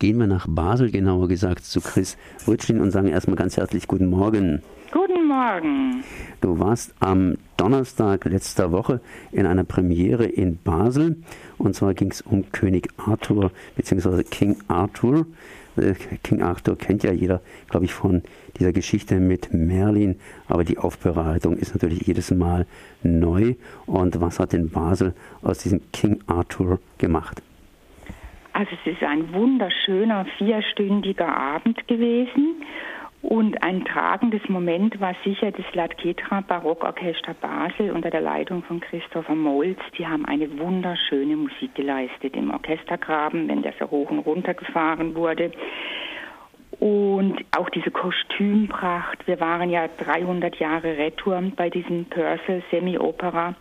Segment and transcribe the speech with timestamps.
[0.00, 2.16] gehen wir nach Basel, genauer gesagt, zu Chris
[2.48, 4.62] Rütschlin und sagen erstmal ganz herzlich Guten Morgen.
[4.90, 6.02] Guten Morgen.
[6.40, 9.00] Du warst am Donnerstag letzter Woche
[9.30, 11.18] in einer Premiere in Basel
[11.58, 14.24] und zwar ging es um König Arthur bzw.
[14.24, 15.26] King Arthur.
[15.76, 18.22] Äh, King Arthur kennt ja jeder, glaube ich, von
[18.58, 20.16] dieser Geschichte mit Merlin,
[20.48, 22.66] aber die Aufbereitung ist natürlich jedes Mal
[23.02, 23.54] neu.
[23.84, 25.12] Und was hat in Basel
[25.42, 27.42] aus diesem King Arthur gemacht?
[28.60, 32.56] Also es ist ein wunderschöner vierstündiger Abend gewesen
[33.22, 39.34] und ein tragendes Moment war sicher das Latketra Barockorchester Basel unter der Leitung von Christopher
[39.34, 39.78] Molz.
[39.96, 45.14] Die haben eine wunderschöne Musik geleistet im Orchestergraben, wenn der so hoch und runter gefahren
[45.14, 45.52] wurde.
[46.80, 49.26] Und auch diese Kostümpracht.
[49.26, 53.54] Wir waren ja 300 Jahre Retour bei diesem Purcell Semi-Opera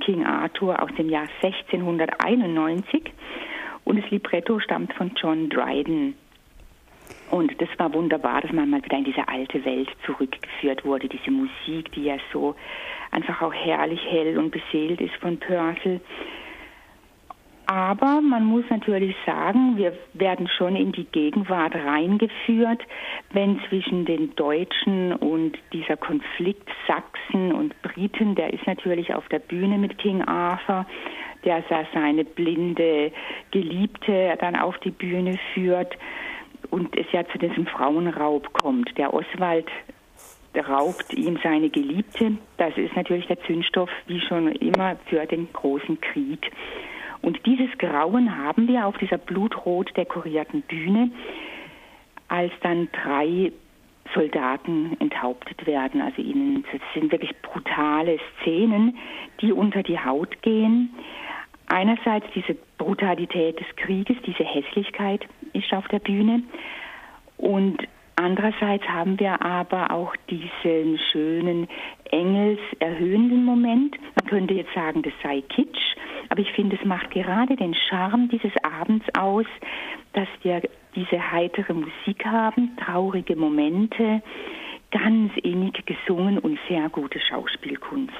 [0.00, 3.12] King Arthur aus dem Jahr 1691.
[3.86, 6.16] Und das Libretto stammt von John Dryden.
[7.30, 11.08] Und das war wunderbar, dass man mal wieder in diese alte Welt zurückgeführt wurde.
[11.08, 12.56] Diese Musik, die ja so
[13.12, 16.00] einfach auch herrlich hell und beseelt ist von Purcell.
[17.66, 22.80] Aber man muss natürlich sagen, wir werden schon in die Gegenwart reingeführt,
[23.32, 29.40] wenn zwischen den Deutschen und dieser Konflikt Sachsen und Briten, der ist natürlich auf der
[29.40, 30.86] Bühne mit King Arthur,
[31.44, 33.12] der seine blinde
[33.50, 35.96] Geliebte dann auf die Bühne führt
[36.70, 38.96] und es ja zu diesem Frauenraub kommt.
[38.96, 39.68] Der Oswald
[40.56, 42.38] raubt ihm seine Geliebte.
[42.58, 46.50] Das ist natürlich der Zündstoff, wie schon immer, für den großen Krieg.
[47.22, 51.10] Und dieses Grauen haben wir auf dieser blutrot dekorierten Bühne,
[52.28, 53.52] als dann drei
[54.14, 56.00] Soldaten enthauptet werden.
[56.00, 58.96] Also ihnen, das sind wirklich brutale Szenen,
[59.40, 60.90] die unter die Haut gehen.
[61.66, 66.42] Einerseits diese Brutalität des Krieges, diese Hässlichkeit ist auf der Bühne
[67.36, 67.78] und
[68.16, 71.68] andererseits haben wir aber auch diesen schönen
[72.10, 73.96] engelserhöhenden Moment.
[74.16, 75.96] Man könnte jetzt sagen, das sei Kitsch,
[76.28, 79.46] aber ich finde, es macht gerade den Charme dieses Abends aus,
[80.12, 80.62] dass wir
[80.94, 84.22] diese heitere Musik haben, traurige Momente,
[84.90, 88.14] ganz innig gesungen und sehr gute Schauspielkunst.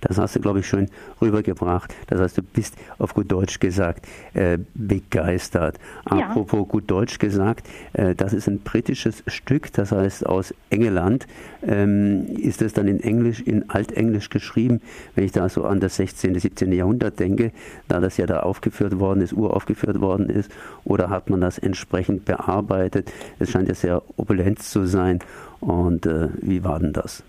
[0.00, 0.88] Das hast du, glaube ich, schön
[1.20, 1.94] rübergebracht.
[2.06, 5.78] Das heißt, du bist auf gut Deutsch gesagt äh, begeistert.
[6.10, 6.18] Ja.
[6.18, 11.26] Apropos gut Deutsch gesagt, äh, das ist ein britisches Stück, das heißt aus England.
[11.62, 14.80] Ähm, ist es dann in Englisch, in Altenglisch geschrieben?
[15.14, 16.72] Wenn ich da so an das 16., 17.
[16.72, 17.52] Jahrhundert denke,
[17.86, 20.50] da das ja da aufgeführt worden ist, uraufgeführt worden ist,
[20.84, 23.12] oder hat man das entsprechend bearbeitet?
[23.38, 25.20] Es scheint ja sehr opulent zu sein.
[25.60, 27.24] Und äh, wie war denn das?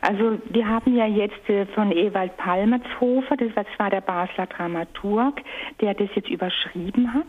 [0.00, 5.40] Also wir haben ja jetzt äh, von Ewald Palmershofer, das war der Basler Dramaturg,
[5.80, 7.26] der das jetzt überschrieben hat.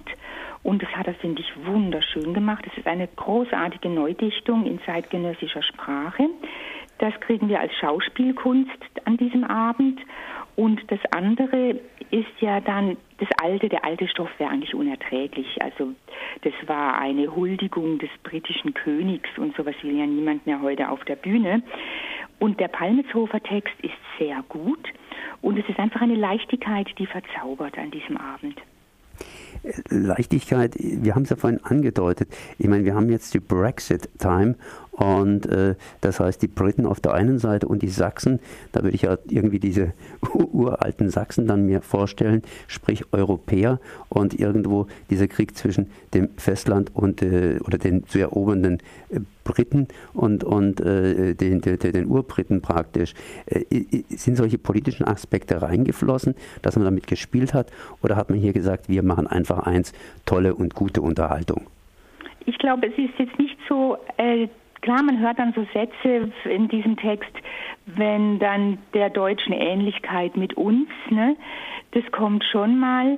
[0.64, 2.66] Und das hat er, finde ich, wunderschön gemacht.
[2.72, 6.30] Es ist eine großartige Neudichtung in zeitgenössischer Sprache.
[6.98, 8.72] Das kriegen wir als Schauspielkunst
[9.06, 10.00] an diesem Abend.
[10.56, 11.80] Und das andere
[12.12, 15.62] ist ja dann das alte, der alte Stoff wäre eigentlich unerträglich.
[15.62, 15.94] Also
[16.42, 21.04] das war eine Huldigung des britischen Königs und sowas will ja niemand mehr heute auf
[21.06, 21.64] der Bühne.
[22.40, 24.86] Und der Palmetshofer Text ist sehr gut
[25.42, 28.60] und es ist einfach eine Leichtigkeit, die verzaubert an diesem Abend.
[29.90, 32.30] Leichtigkeit, wir haben es ja vorhin angedeutet.
[32.58, 34.56] Ich meine, wir haben jetzt die Brexit-Time
[34.94, 38.40] und äh, das heißt, die Briten auf der einen Seite und die Sachsen,
[38.72, 39.94] da würde ich ja irgendwie diese
[40.34, 47.24] uralten Sachsen dann mir vorstellen, sprich Europäer und irgendwo dieser Krieg zwischen dem Festland und
[47.24, 53.14] äh, oder den zu erobernden äh, Briten und, und äh, den, den, den Urbriten praktisch.
[53.48, 57.72] Äh, sind solche politischen Aspekte reingeflossen, dass man damit gespielt hat
[58.04, 59.92] oder hat man hier gesagt, wir machen einfach eins,
[60.26, 61.68] tolle und gute Unterhaltung?
[62.46, 64.48] Ich glaube, es ist jetzt nicht so äh,
[64.84, 67.32] Klar, man hört dann so Sätze in diesem Text,
[67.86, 71.38] wenn dann der deutschen Ähnlichkeit mit uns, ne?
[71.92, 73.18] Das kommt schon mal,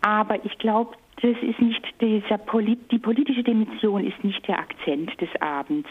[0.00, 5.20] aber ich glaube, das ist nicht dieser Polit die politische Dimension ist nicht der Akzent
[5.20, 5.88] des Abends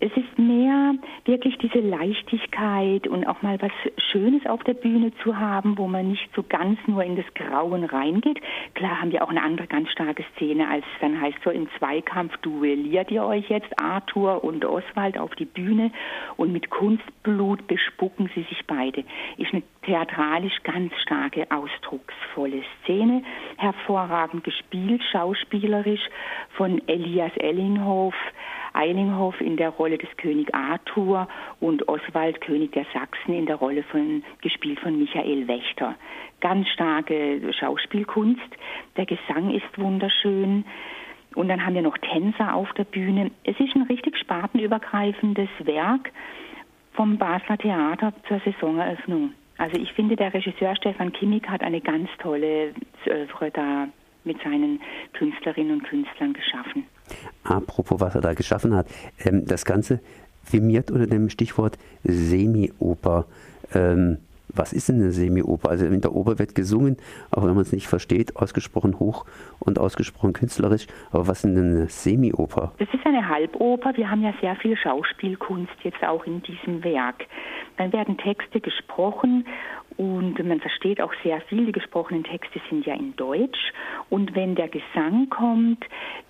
[0.00, 0.94] es ist mehr
[1.24, 3.72] wirklich diese Leichtigkeit und auch mal was
[4.10, 7.84] Schönes auf der Bühne zu haben, wo man nicht so ganz nur in das Grauen
[7.84, 8.40] reingeht.
[8.74, 12.36] Klar haben wir auch eine andere ganz starke Szene, als dann heißt, so im Zweikampf
[12.38, 15.90] duelliert ihr euch jetzt Arthur und Oswald auf die Bühne
[16.36, 19.04] und mit Kunstblut bespucken sie sich beide.
[19.36, 23.22] Ist eine theatralisch ganz starke, ausdrucksvolle Szene,
[23.56, 26.08] hervorragend gespielt, schauspielerisch
[26.56, 28.14] von Elias Ellinghoff,
[28.78, 31.28] Eilinghoff in der Rolle des König Arthur
[31.60, 35.96] und Oswald König der Sachsen in der Rolle von gespielt von Michael Wächter.
[36.40, 38.48] Ganz starke Schauspielkunst.
[38.96, 40.64] Der Gesang ist wunderschön.
[41.34, 43.32] Und dann haben wir noch Tänzer auf der Bühne.
[43.44, 46.12] Es ist ein richtig spartenübergreifendes Werk
[46.92, 49.32] vom Basler Theater zur Saisoneröffnung.
[49.58, 52.72] Also ich finde, der Regisseur Stefan Kimmig hat eine ganz tolle
[53.06, 53.88] Övre da
[54.24, 54.80] mit seinen
[55.14, 56.86] Künstlerinnen und Künstlern geschaffen.
[57.44, 58.86] Apropos, was er da geschaffen hat,
[59.24, 60.00] ähm, das Ganze
[60.44, 63.26] firmiert unter dem Stichwort Semi-Oper.
[63.74, 64.18] Ähm,
[64.54, 65.68] was ist denn eine Semi-Oper?
[65.68, 66.96] Also in der Oper wird gesungen,
[67.30, 69.26] auch wenn man es nicht versteht, ausgesprochen hoch
[69.58, 70.86] und ausgesprochen künstlerisch.
[71.10, 72.72] Aber was ist denn eine Semi-Oper?
[72.78, 73.96] Das ist eine Halboper.
[73.96, 77.26] Wir haben ja sehr viel Schauspielkunst jetzt auch in diesem Werk.
[77.76, 79.46] Dann werden Texte gesprochen
[79.98, 81.66] und man versteht auch sehr viel.
[81.66, 83.72] Die gesprochenen Texte sind ja in Deutsch.
[84.08, 85.84] Und wenn der Gesang kommt,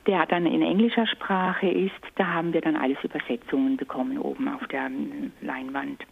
[0.07, 4.67] der dann in englischer Sprache ist, da haben wir dann alles Übersetzungen bekommen oben auf
[4.69, 4.91] der
[5.43, 6.03] Leinwand.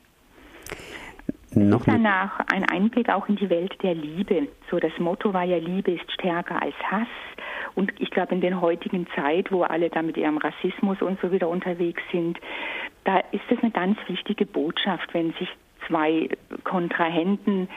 [1.55, 4.49] Noch danach ein Einblick auch in die Welt der Liebe.
[4.71, 7.09] So das Motto war ja Liebe ist stärker als Hass.
[7.75, 11.33] Und ich glaube, in der heutigen Zeit, wo alle da mit ihrem Rassismus und so
[11.33, 12.39] wieder unterwegs sind,
[13.05, 15.49] da ist es eine ganz wichtige Botschaft, wenn sich
[15.87, 16.29] zwei
[16.65, 17.69] Kontrahenten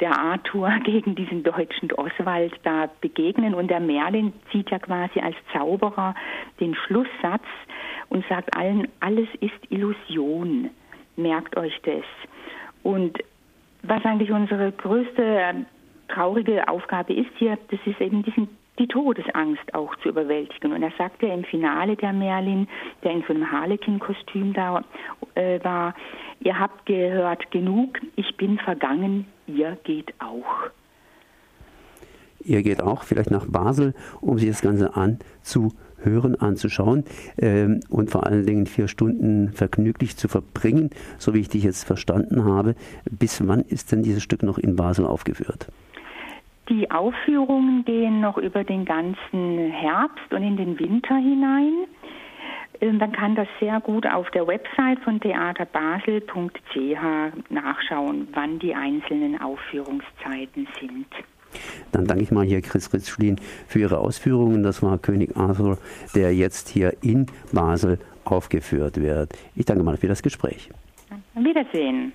[0.00, 5.36] der Arthur gegen diesen deutschen Oswald da begegnen und der Merlin zieht ja quasi als
[5.52, 6.14] Zauberer
[6.60, 7.44] den Schlusssatz
[8.08, 10.70] und sagt allen, alles ist Illusion.
[11.16, 12.04] Merkt euch das.
[12.82, 13.18] Und
[13.82, 15.66] was eigentlich unsere größte
[16.08, 20.72] traurige Aufgabe ist hier, das ist eben diesen, die Todesangst auch zu überwältigen.
[20.72, 22.68] Und er sagt ja im Finale der Merlin,
[23.02, 24.82] der in so einem Harlekin-Kostüm da
[25.34, 25.94] äh, war,
[26.40, 30.70] ihr habt gehört genug, ich bin vergangen, ihr geht auch.
[32.40, 37.04] Ihr geht auch vielleicht nach Basel, um sich das Ganze anzuschauen Hören anzuschauen
[37.38, 41.84] ähm, und vor allen Dingen vier Stunden vergnüglich zu verbringen, so wie ich dich jetzt
[41.84, 42.74] verstanden habe.
[43.10, 45.68] Bis wann ist denn dieses Stück noch in Basel aufgeführt?
[46.68, 51.86] Die Aufführungen gehen noch über den ganzen Herbst und in den Winter hinein.
[52.92, 60.68] Man kann das sehr gut auf der Website von theaterbasel.ch nachschauen, wann die einzelnen Aufführungszeiten
[60.78, 61.06] sind.
[61.92, 64.62] Dann danke ich mal hier Chris Ritzschlin für Ihre Ausführungen.
[64.62, 65.78] Das war König Arthur,
[66.14, 69.32] der jetzt hier in Basel aufgeführt wird.
[69.54, 70.70] Ich danke mal für das Gespräch.
[71.34, 72.12] Wiedersehen.